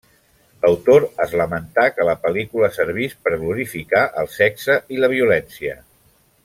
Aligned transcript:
L'autor 0.61 1.03
es 1.25 1.35
lamentà 1.41 1.83
que 1.97 2.07
la 2.09 2.17
pel·lícula 2.23 2.71
servís 2.79 3.13
per 3.27 3.37
glorificar 3.45 4.05
el 4.23 4.35
sexe 4.41 4.83
i 4.97 5.03
la 5.05 5.15
violència. 5.17 5.81